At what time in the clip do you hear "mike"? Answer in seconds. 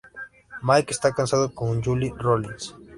0.63-0.93